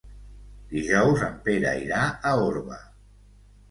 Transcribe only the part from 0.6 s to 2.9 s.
Dijous en Pere irà a Orba.